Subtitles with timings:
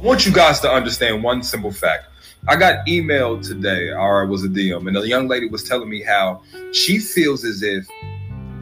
[0.00, 2.06] I want you guys to understand one simple fact.
[2.48, 5.90] I got emailed today, or it was a DM, and a young lady was telling
[5.90, 6.40] me how
[6.72, 7.86] she feels as if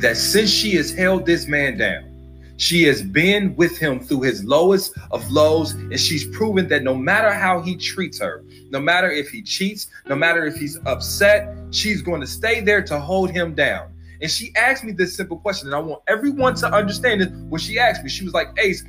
[0.01, 4.43] that since she has held this man down, she has been with him through his
[4.43, 9.09] lowest of lows, and she's proven that no matter how he treats her, no matter
[9.09, 13.31] if he cheats, no matter if he's upset, she's going to stay there to hold
[13.31, 13.95] him down.
[14.21, 17.31] And she asked me this simple question, and I want everyone to understand it.
[17.49, 18.83] When she asked me, she was like, Ace,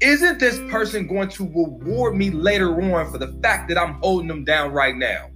[0.00, 4.28] isn't this person going to reward me later on for the fact that I'm holding
[4.28, 5.30] them down right now?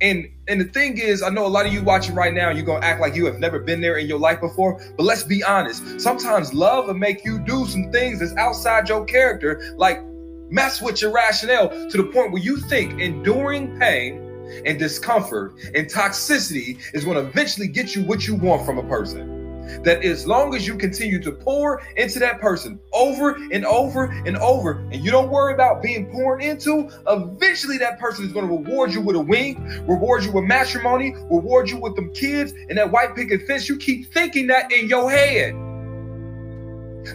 [0.00, 2.66] And and the thing is, I know a lot of you watching right now, you're
[2.66, 4.80] gonna act like you have never been there in your life before.
[4.96, 6.00] But let's be honest.
[6.00, 10.02] Sometimes love will make you do some things that's outside your character, like
[10.50, 14.24] mess with your rationale to the point where you think enduring pain
[14.64, 19.37] and discomfort and toxicity is to eventually get you what you want from a person
[19.82, 24.36] that as long as you continue to pour into that person over and over and
[24.38, 28.52] over, and you don't worry about being poured into, eventually that person is going to
[28.52, 32.78] reward you with a wing, reward you with matrimony, reward you with them kids and
[32.78, 33.68] that white picket fence.
[33.68, 35.54] You keep thinking that in your head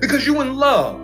[0.01, 0.99] because you in love.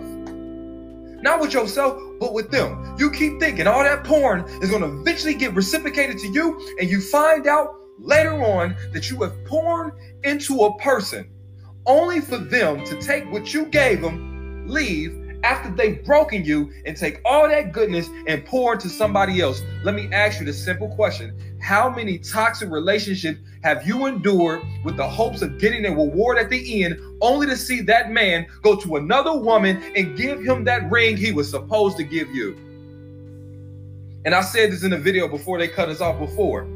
[1.22, 2.96] Not with yourself, but with them.
[2.98, 6.88] You keep thinking all that porn is going to eventually get reciprocated to you, and
[6.88, 9.92] you find out later on that you have poured
[10.24, 11.28] into a person
[11.90, 16.96] only for them to take what you gave them, leave after they've broken you, and
[16.96, 19.60] take all that goodness and pour into somebody else.
[19.82, 24.96] Let me ask you the simple question How many toxic relationships have you endured with
[24.96, 28.76] the hopes of getting a reward at the end, only to see that man go
[28.76, 32.56] to another woman and give him that ring he was supposed to give you?
[34.24, 36.68] And I said this in the video before they cut us off before.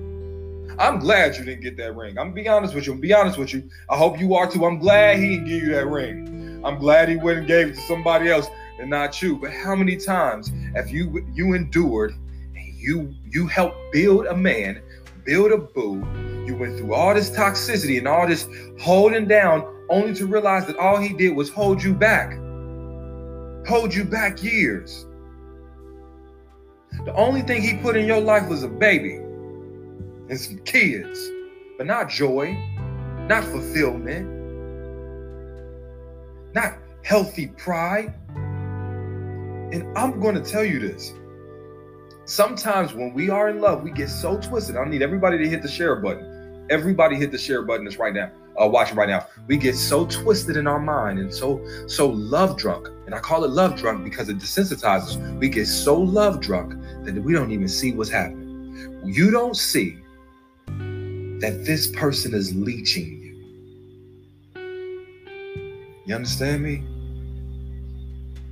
[0.78, 2.18] I'm glad you didn't get that ring.
[2.18, 2.94] I'm gonna be honest with you.
[2.94, 3.68] I'm be honest with you.
[3.88, 4.64] I hope you are too.
[4.64, 6.62] I'm glad he didn't give you that ring.
[6.64, 8.48] I'm glad he went and gave it to somebody else
[8.80, 9.36] and not you.
[9.36, 12.12] But how many times have you you endured
[12.56, 14.82] and you you helped build a man,
[15.24, 16.04] build a boo?
[16.44, 18.48] You went through all this toxicity and all this
[18.80, 22.36] holding down, only to realize that all he did was hold you back,
[23.66, 25.06] hold you back years.
[27.04, 29.23] The only thing he put in your life was a baby
[30.28, 31.30] and some kids,
[31.76, 32.56] but not joy,
[33.28, 34.26] not fulfillment,
[36.54, 38.14] not healthy pride.
[38.34, 41.12] And I'm going to tell you this.
[42.26, 44.76] Sometimes when we are in love, we get so twisted.
[44.76, 46.66] I need everybody to hit the share button.
[46.70, 49.26] Everybody hit the share button that's right now, uh, watching right now.
[49.46, 52.88] We get so twisted in our mind and so so love drunk.
[53.04, 55.38] And I call it love drunk because it desensitizes.
[55.38, 59.02] We get so love drunk that we don't even see what's happening.
[59.04, 59.98] You don't see
[61.44, 63.34] that this person is leeching you.
[66.06, 66.82] You understand me?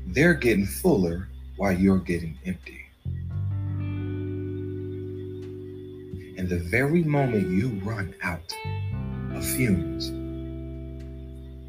[0.09, 2.85] They're getting fuller while you're getting empty.
[6.37, 8.55] And the very moment you run out
[9.35, 10.11] of fumes,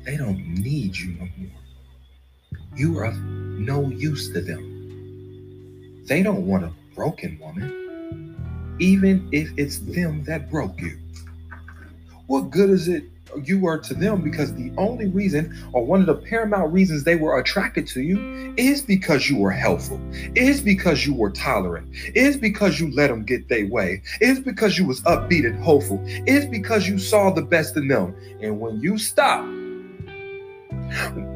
[0.04, 1.62] they don't need you no more.
[2.76, 6.04] You are of no use to them.
[6.06, 11.00] They don't want a broken woman, even if it's them that broke you
[12.28, 13.04] what good is it
[13.44, 14.22] you were to them?
[14.22, 18.54] Because the only reason or one of the paramount reasons they were attracted to you
[18.58, 20.00] is because you were helpful
[20.36, 24.78] is because you were tolerant is because you let them get their way is because
[24.78, 28.16] you was upbeat and hopeful is because you saw the best in them.
[28.42, 29.44] And when you stop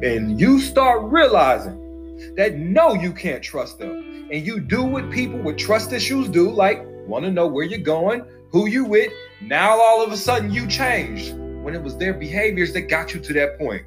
[0.02, 4.28] and you start realizing that no you can't trust them.
[4.30, 7.78] And you do what people with trust issues do like want to know where you're
[7.78, 12.14] going who you with now all of a sudden you changed when it was their
[12.14, 13.84] behaviors that got you to that point.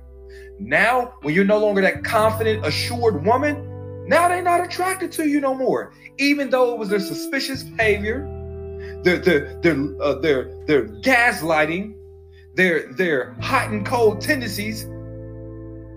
[0.60, 5.42] Now, when you're no longer that confident, assured woman, now they're not attracted to you
[5.42, 5.94] no more.
[6.18, 8.28] Even though it was their suspicious behavior,
[9.04, 11.96] their their their uh, their, their gaslighting,
[12.54, 14.86] their their hot and cold tendencies,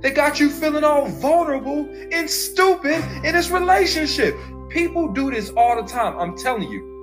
[0.02, 4.34] they got you feeling all vulnerable and stupid in this relationship.
[4.70, 6.18] People do this all the time.
[6.18, 6.93] I'm telling you.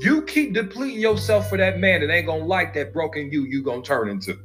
[0.00, 3.64] You keep depleting yourself for that man that ain't gonna like that broken you you
[3.64, 4.38] gonna turn into.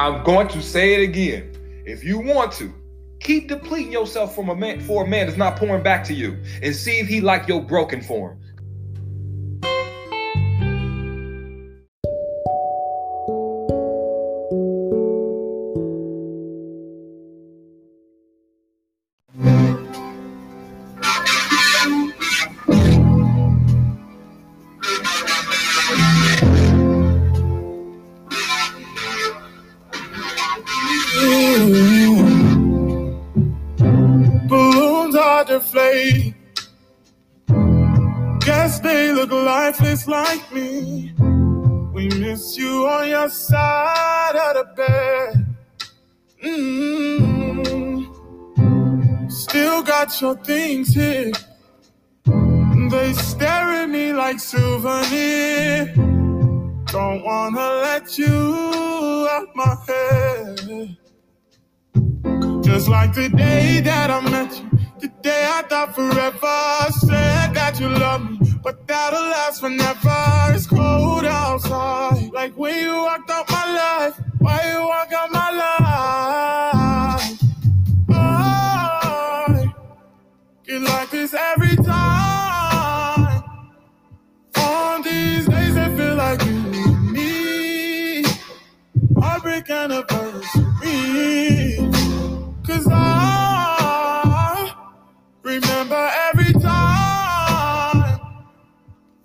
[0.00, 1.52] I'm going to say it again.
[1.84, 2.72] If you want to,
[3.20, 6.42] keep depleting yourself from a man for a man that's not pouring back to you
[6.62, 8.40] and see if he like your broken form.
[35.82, 36.34] play.
[38.40, 41.14] Guess they look lifeless like me.
[41.94, 45.46] We miss you on your side of the bed.
[46.44, 48.02] Mm-hmm.
[49.28, 51.32] Still got your things here.
[52.90, 55.94] They stare at me like souvenir.
[56.86, 60.96] Don't wanna let you out my head.
[62.62, 66.92] Just like the day that I met you the day I thought forever.
[67.00, 70.54] Said that you love me, but that'll last forever.
[70.54, 74.20] It's cold outside, like when you walked out my life.
[74.38, 77.38] Why you walk out my life?
[78.10, 79.72] I
[80.64, 83.42] get like this every time.
[84.56, 88.24] On these days, I feel like you need me.
[89.20, 90.62] Heartbreak anniversary.
[92.66, 93.51] Cause I
[95.60, 98.20] remember every time.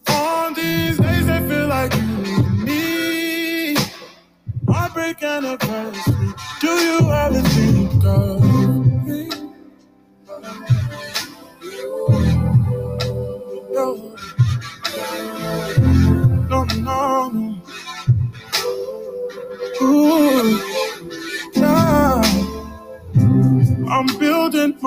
[0.10, 2.02] On these days, I feel like you
[2.36, 3.76] and me.
[4.68, 6.30] Heartbreak anniversary.
[6.60, 8.47] Do you ever think of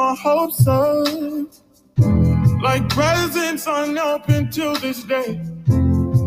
[0.00, 1.06] my hopes up
[2.62, 5.38] like presents unopened till this day.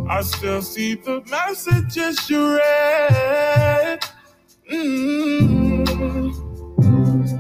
[0.08, 4.00] I still see the messages you read.
[4.72, 5.90] Mm.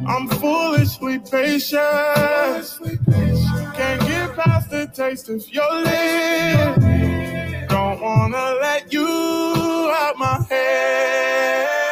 [0.07, 2.65] I'm foolishly patient.
[3.77, 6.79] Can't get past the taste of your lips.
[7.69, 9.07] Don't wanna let you
[10.01, 11.83] out my head.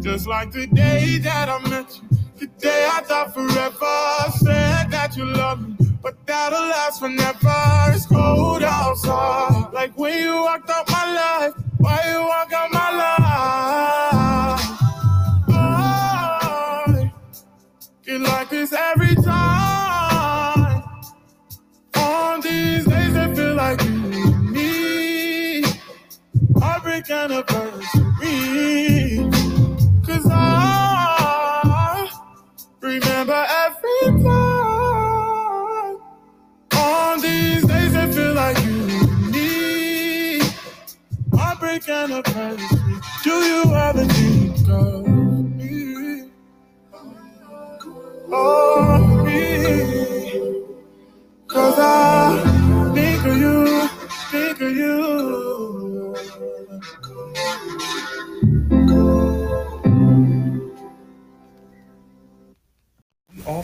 [0.00, 4.32] Just like the day that I met you, the day I thought forever.
[4.38, 7.94] Said that you love me, but that'll last forever.
[7.94, 11.54] It's cold outside, like when you walked out my life.
[11.78, 14.60] Why you walk out my life?
[18.04, 20.82] Get like this every time.
[21.96, 25.62] On these days, I feel like you and me.
[26.58, 28.00] Heartbreak anniversary.
[30.06, 30.89] Cause I
[32.94, 35.96] remember every time.
[36.76, 40.40] On these days, I feel like you and me.
[41.32, 42.96] Heartbreak and anniversary.
[43.22, 45.09] Do you ever think of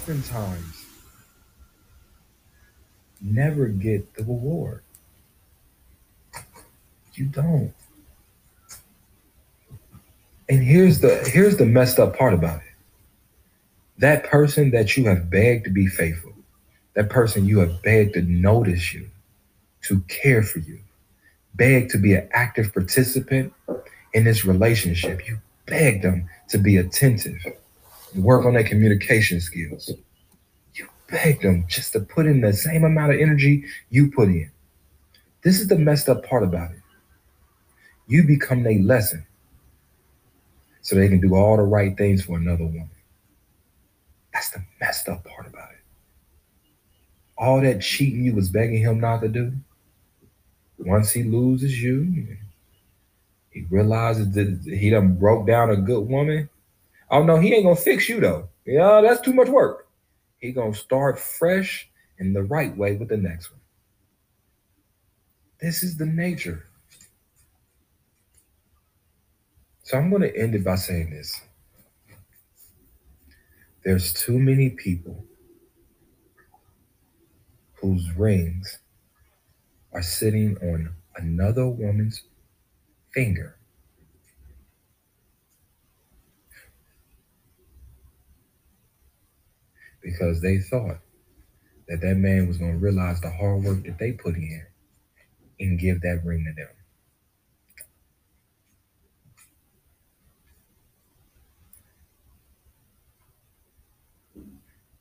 [0.07, 0.87] oftentimes
[3.21, 4.83] never get the reward.
[7.15, 7.73] You don't.
[10.49, 12.75] And here's the here's the messed up part about it.
[13.99, 16.35] That person that you have begged to be faithful,
[16.95, 19.11] that person you have begged to notice you,
[19.89, 20.79] to care for you,
[21.57, 23.53] begged to be an active participant
[24.15, 25.27] in this relationship.
[25.27, 27.45] You begged them to be attentive,
[28.17, 29.93] work on their communication skills.
[30.75, 34.51] You beg them just to put in the same amount of energy you put in.
[35.43, 36.81] This is the messed up part about it.
[38.09, 39.27] You become their lesson
[40.81, 42.91] so they can do all the right things for another woman.
[44.33, 45.79] That's the messed up part about it.
[47.39, 49.53] All that cheating you was begging him not to do.
[50.79, 52.37] Once he loses you,
[53.51, 56.49] he realizes that he done broke down a good woman.
[57.11, 58.49] Oh no, he ain't gonna fix you though.
[58.65, 59.89] Yeah, that's too much work.
[60.39, 63.61] He gonna start fresh in the right way with the next one.
[65.61, 66.67] This is the nature.
[69.83, 71.41] So I'm gonna end it by saying this.
[73.85, 75.25] There's too many people
[77.75, 78.79] whose rings
[79.93, 82.25] are sitting on another woman's
[83.15, 83.56] finger.
[90.07, 90.99] Because they thought
[91.89, 94.65] that that man was going to realize the hard work that they put in
[95.59, 96.71] and give that ring to them.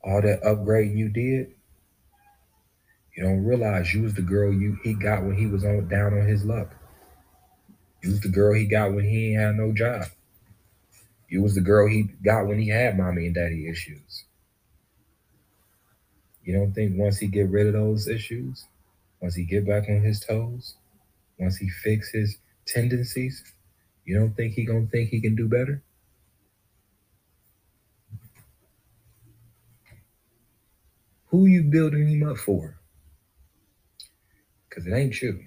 [0.02, 1.54] All that upgrading you did,
[3.16, 6.14] you don't realize you was the girl you he got when he was on down
[6.14, 6.74] on his luck.
[8.02, 10.06] You was the girl he got when he ain't had no job.
[11.28, 14.25] You was the girl he got when he had mommy and daddy issues.
[16.46, 18.66] You don't think once he get rid of those issues,
[19.20, 20.76] once he get back on his toes,
[21.40, 23.42] once he fix his tendencies,
[24.04, 25.82] you don't think he gonna think he can do better?
[31.26, 32.78] Who you building him up for?
[34.68, 35.44] Because it ain't you.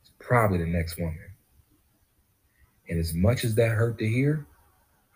[0.00, 1.18] It's probably the next woman.
[2.88, 4.46] And as much as that hurt to hear,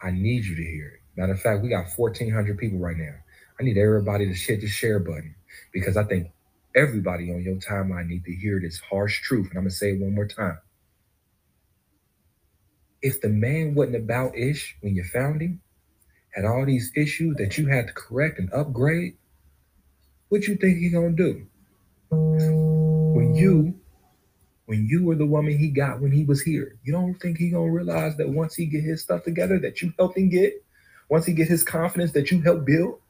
[0.02, 1.00] I need you to hear it.
[1.18, 3.14] Matter of fact, we got 1,400 people right now.
[3.58, 5.34] I need everybody to hit the share button
[5.72, 6.30] because I think
[6.76, 9.48] everybody on your timeline need to hear this harsh truth.
[9.50, 10.58] And I'm to say it one more time.
[13.02, 15.60] If the man wasn't about ish when you found him,
[16.30, 19.16] had all these issues that you had to correct and upgrade,
[20.28, 21.46] what you think he gonna do?
[22.10, 23.74] When you
[24.66, 27.50] when you were the woman he got when he was here, you don't think he
[27.50, 30.62] gonna realize that once he get his stuff together that you helped him get,
[31.08, 33.00] once he get his confidence that you helped build,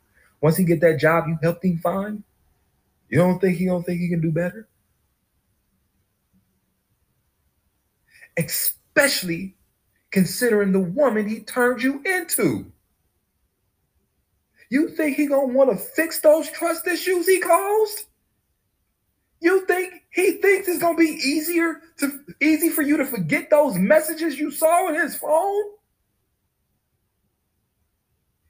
[0.40, 2.22] once he get that job you helped him find,
[3.08, 4.68] you don't think he don't think he can do better?
[8.36, 9.56] Especially
[10.10, 12.70] considering the woman he turned you into.
[14.70, 18.06] You think he gonna want to fix those trust issues he caused?
[19.40, 23.78] You think he thinks it's gonna be easier to easy for you to forget those
[23.78, 25.64] messages you saw in his phone?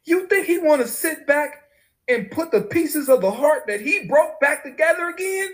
[0.04, 1.67] You think he want to sit back
[2.08, 5.50] and put the pieces of the heart that he broke back together again?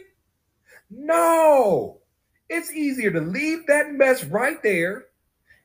[0.90, 2.00] No.
[2.48, 5.06] It's easier to leave that mess right there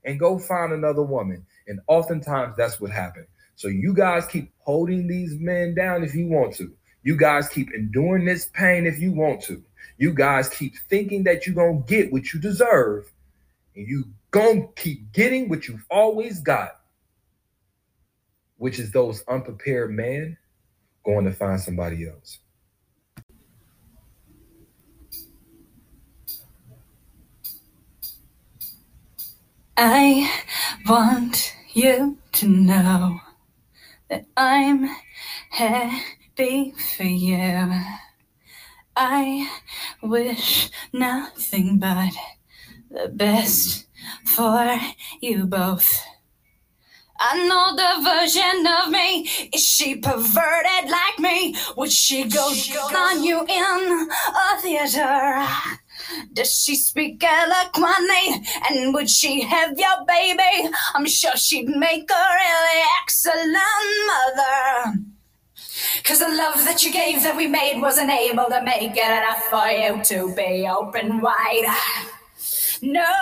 [0.05, 1.45] and go find another woman.
[1.67, 3.27] And oftentimes that's what happens.
[3.55, 6.73] So you guys keep holding these men down if you want to.
[7.03, 9.63] You guys keep enduring this pain if you want to.
[9.97, 13.11] You guys keep thinking that you're going to get what you deserve.
[13.75, 16.79] And you going to keep getting what you've always got,
[18.57, 20.37] which is those unprepared men
[21.13, 22.39] going to find somebody else.
[29.75, 30.29] I
[30.87, 33.21] want you to know
[34.09, 34.89] that I'm
[35.49, 37.73] happy for you.
[38.95, 39.49] I
[40.03, 42.11] wish nothing but
[42.91, 43.87] the best
[44.25, 44.77] for
[45.21, 46.08] you both.
[47.19, 49.29] The version of me.
[49.53, 51.55] Is she perverted like me?
[51.77, 55.47] Would she go on you in a theater?
[56.33, 58.43] Does she speak eloquently?
[58.69, 60.69] And would she have your baby?
[60.93, 63.57] I'm sure she'd make a really excellent
[64.07, 64.99] mother.
[66.03, 69.43] Cause the love that you gave that we made wasn't able to make it enough
[69.45, 71.77] for you to be open wide.
[72.81, 73.13] No.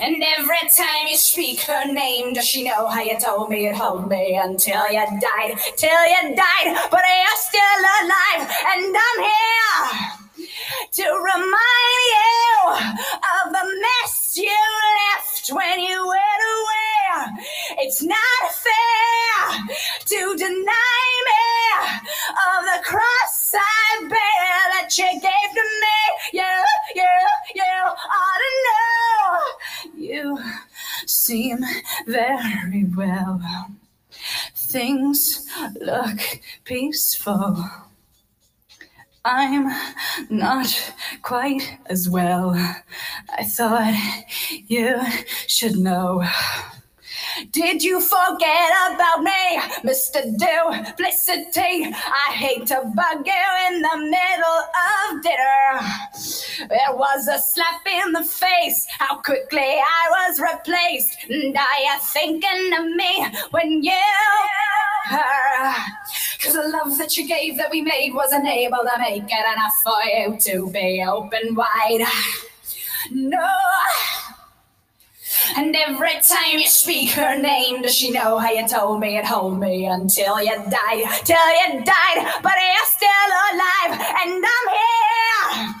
[0.00, 3.74] And every time you speak her name, does she know how you told me you'd
[3.74, 5.58] hold me until you died?
[5.76, 10.12] Till you died, but you're still alive, and I'm here
[10.92, 16.71] to remind you of the mess you left when you went away.
[17.78, 18.18] It's not
[18.50, 19.76] fair
[20.06, 21.98] to deny me
[22.30, 25.98] of the cross I bear that you gave to me.
[26.32, 26.64] You,
[26.94, 27.08] you,
[27.54, 29.92] you ought to know.
[29.96, 30.38] You
[31.06, 31.58] seem
[32.06, 33.40] very well.
[34.54, 35.46] Things
[35.80, 36.18] look
[36.64, 37.64] peaceful.
[39.24, 39.70] I'm
[40.30, 42.54] not quite as well.
[43.28, 43.94] I thought
[44.66, 45.00] you
[45.46, 46.24] should know.
[47.50, 50.22] Did you forget about me, Mr.
[50.36, 51.92] Duplicity?
[51.94, 55.80] I hate to bug you in the middle of dinner.
[56.70, 61.16] It was a slap in the face, how quickly I was replaced.
[61.28, 63.92] And are you thinking of me when you
[65.06, 65.74] her?
[66.42, 69.76] Cause the love that you gave that we made wasn't able to make it enough
[69.82, 72.06] for you to be open wide.
[73.10, 73.48] No.
[75.56, 79.26] And every time you speak her name, does she know how you told me and
[79.26, 81.04] hold me until you died?
[81.24, 85.74] Till you died, but you're still alive, and I'm here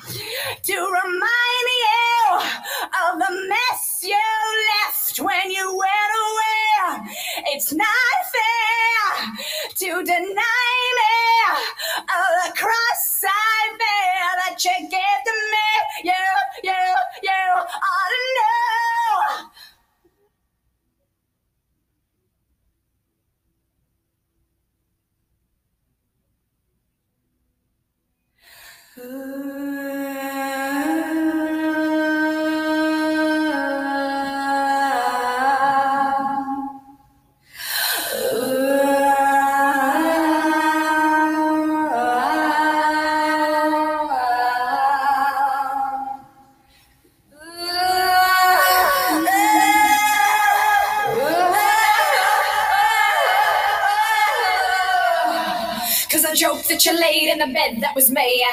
[0.62, 2.40] to remind you
[3.04, 7.14] of the mess you left when you went away.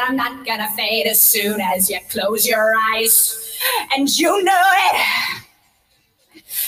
[0.09, 3.59] I'm not gonna fade as soon as you close your eyes.
[3.95, 5.43] And you know it.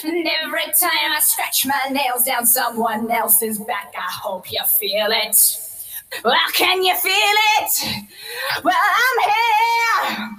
[0.03, 5.07] And every time I scratch my nails down someone else's back, I hope you feel
[5.09, 5.59] it.
[6.23, 8.05] Well, can you feel it?
[8.63, 10.37] Well, I'm here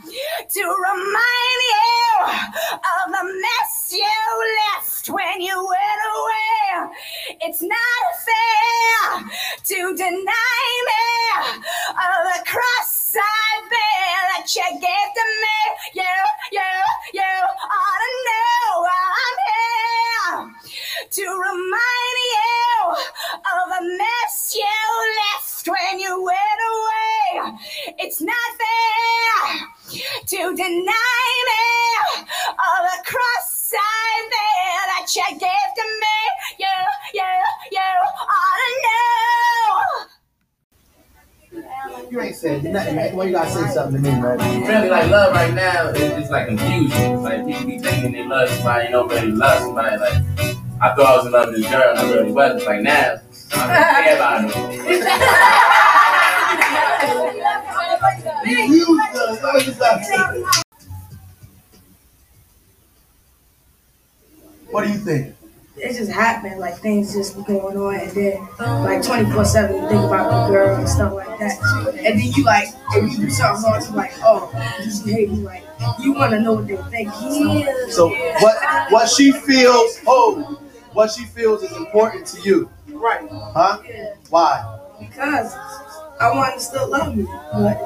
[0.48, 2.24] to remind you
[2.76, 4.44] of the mess you
[4.76, 6.96] left when you went away.
[7.40, 9.30] It's not fair
[9.64, 11.56] to deny me
[11.88, 15.58] of the cross I bear that you gave to me.
[15.94, 16.14] You,
[16.52, 16.70] you,
[17.14, 22.94] you ought to know I'm here to remind you
[23.34, 24.64] of the mess you
[25.32, 27.56] left when you went away.
[27.98, 29.58] It's not fair
[30.26, 36.18] to deny me of the cross I bear that you gave to me.
[36.58, 36.76] You,
[37.14, 37.30] you,
[37.72, 37.90] you
[38.36, 40.08] ought to know.
[42.10, 43.16] You ain't said nothing, man.
[43.16, 44.38] Why you gotta say something to me, man?
[44.66, 47.22] Really, like love right now is just like confusion.
[47.22, 49.96] Like people be thinking they love somebody, you don't really love somebody.
[49.96, 50.22] Like
[50.80, 52.64] I thought I was in love with this girl, and I really wasn't.
[52.64, 53.16] Like now,
[53.54, 55.72] I don't care about her.
[58.44, 60.42] You, what you gotta say?
[64.70, 65.34] What do you think?
[65.74, 66.60] it just happened.
[66.60, 68.48] Like things just going on, and then
[68.84, 71.58] like twenty four seven, you think about the girl and stuff like that.
[71.96, 74.50] And then you like, if you do something wrong, you like, oh,
[74.84, 75.38] you hate me.
[75.38, 75.64] Like
[76.00, 77.10] you want to know what they think.
[77.64, 77.72] Yeah.
[77.88, 80.60] So what what she feels, oh,
[80.92, 82.70] what she feels is important to you,
[83.02, 83.28] Right.
[83.30, 83.82] huh?
[83.88, 84.14] Yeah.
[84.30, 84.78] Why?
[85.00, 85.54] Because
[86.20, 87.78] I want to still love me, but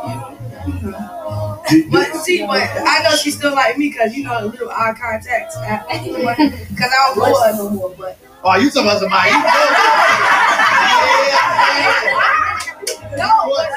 [0.69, 1.63] you know.
[1.71, 4.47] You- you- But see, but I know she still like me because you know the
[4.49, 5.55] little eye contact.
[5.55, 7.95] Because I don't know her no more.
[7.97, 9.31] But oh, you talking about somebody?
[9.31, 9.45] You know.
[11.81, 13.69] yeah, no, but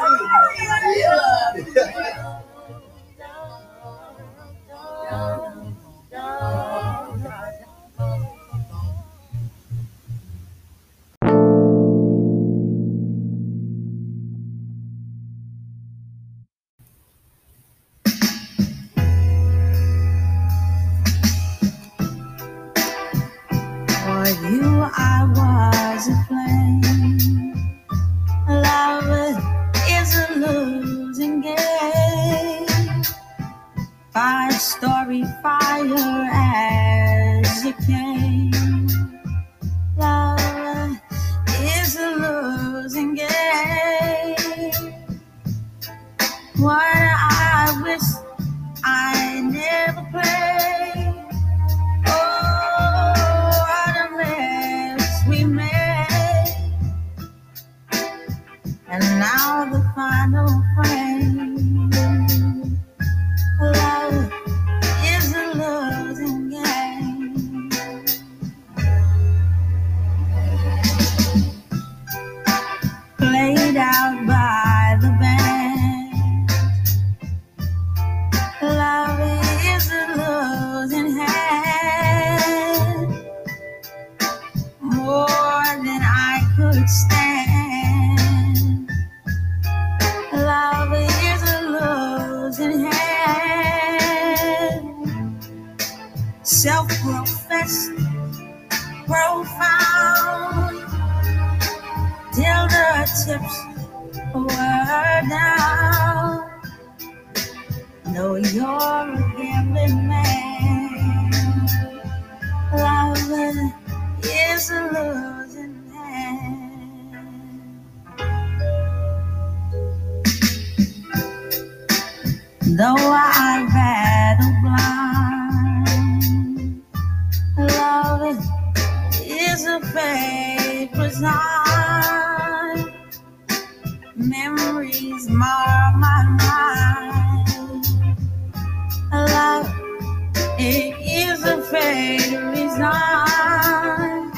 [140.62, 144.32] it is a fate resign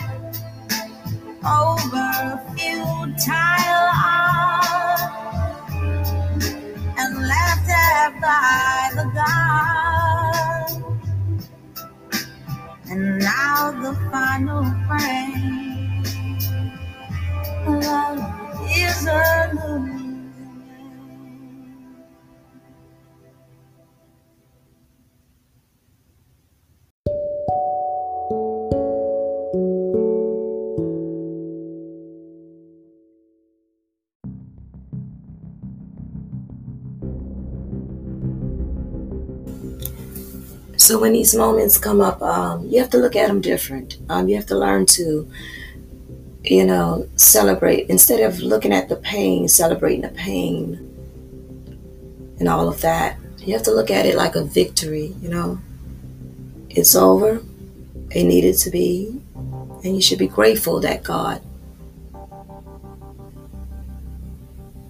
[1.44, 5.02] over futile art
[7.00, 10.74] and laughed at by the gods.
[12.92, 16.04] And now the final frame.
[17.66, 18.20] Love
[18.70, 19.31] is a
[40.92, 43.96] So when these moments come up, um, you have to look at them different.
[44.10, 45.26] Um, you have to learn to,
[46.44, 50.76] you know, celebrate instead of looking at the pain, celebrating the pain,
[52.40, 53.18] and all of that.
[53.38, 55.16] You have to look at it like a victory.
[55.22, 55.60] You know,
[56.70, 57.42] it's over.
[58.10, 59.18] It needed to be,
[59.86, 61.42] and you should be grateful that God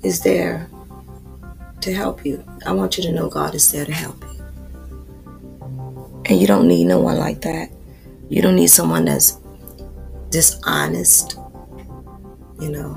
[0.01, 0.67] is there
[1.81, 2.43] to help you.
[2.65, 4.40] I want you to know God is there to help you.
[6.31, 7.69] And you don't need no one like that.
[8.29, 9.37] You don't need someone that's
[10.29, 11.37] dishonest.
[12.57, 12.93] You know,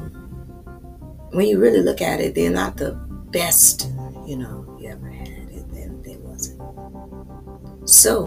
[1.33, 2.92] when you really look at it, they're not the
[3.33, 3.90] best,
[4.25, 5.51] you know, you ever had.
[5.51, 6.61] It, they, they wasn't.
[7.90, 8.27] So,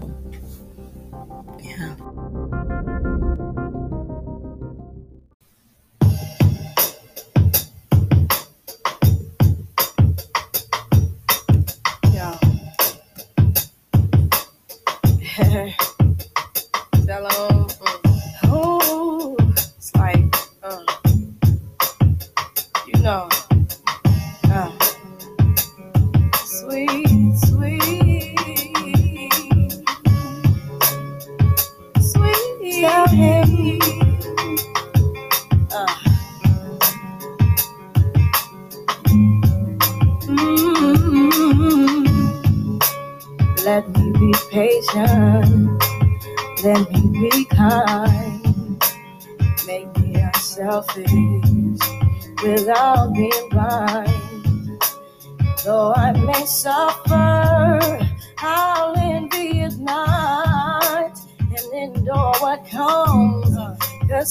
[17.06, 17.26] Tell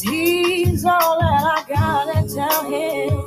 [0.10, 3.26] he's all that I got and tell him.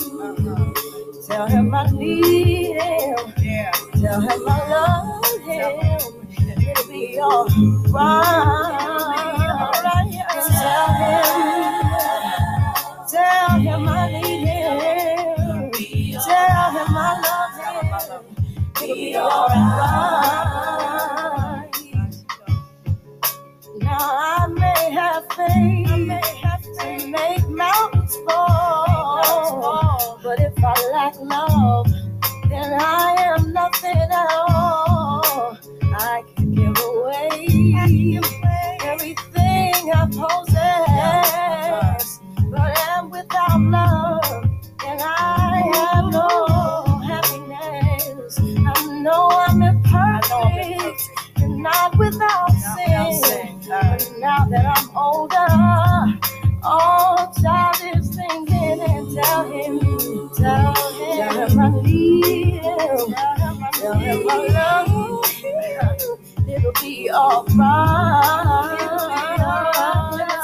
[1.26, 3.16] Tell him I need him.
[4.00, 6.00] Tell him I love him.
[6.60, 7.52] It'll be alright.
[10.32, 11.86] And tell him,
[13.08, 15.70] tell him I need him.
[16.26, 17.56] Tell him I love
[18.08, 18.24] him.
[18.82, 19.60] It'll be alright.
[23.78, 26.49] Now I may have faith
[26.80, 31.86] to make mountains fall, but if I lack love,
[32.48, 35.56] then I am nothing at all.
[35.82, 37.30] I can give away
[38.82, 44.44] everything I possess, but I am without love,
[44.86, 48.38] and I have no happiness.
[48.38, 51.02] I know I'm imperfect
[51.36, 53.60] and not without sin.
[53.68, 55.36] But now that I'm older,
[56.62, 59.80] all childish thinking and tell him,
[60.36, 63.14] tell him, tell him I need him,
[63.74, 66.48] tell him I love him.
[66.48, 68.78] It'll be alright.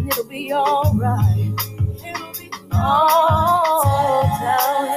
[0.09, 1.52] It'll be alright.
[2.72, 4.95] Oh, tell him,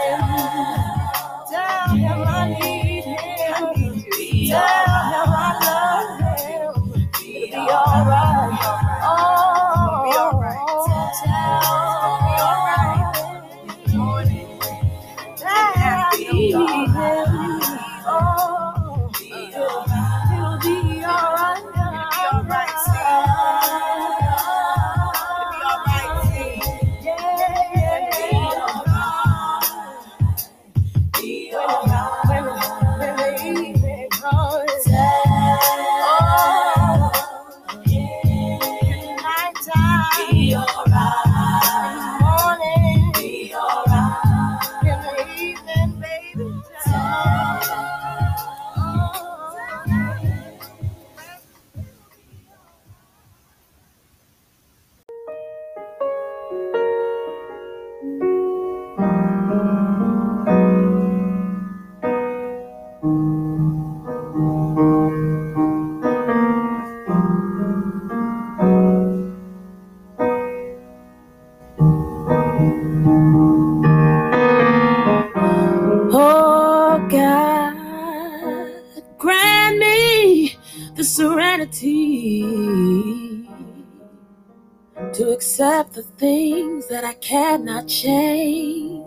[86.00, 89.04] the things that I cannot change.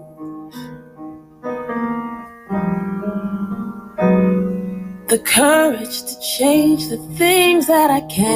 [5.08, 8.34] The courage to change the things that I can.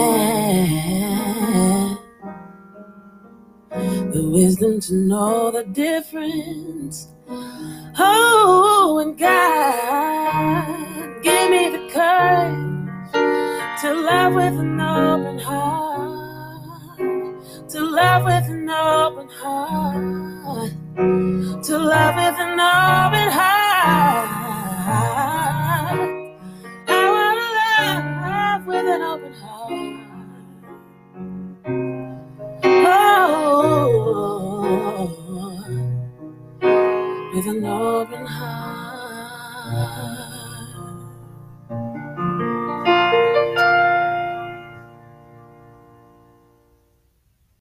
[4.13, 7.09] The wisdom to know the difference.
[7.99, 12.89] Oh, and God, give me the courage
[13.83, 16.16] to love with an open heart.
[17.97, 20.73] Love with an open heart.
[21.65, 24.29] To love with an open heart.
[26.89, 29.73] I want to love with an open heart.
[32.69, 32.75] Oh,
[37.35, 40.26] with an open heart.